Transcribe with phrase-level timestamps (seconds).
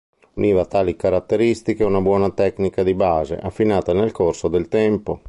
[0.33, 5.19] Univa a tali caratteristiche una buona tecnica di base, affinata nel corso del tempo.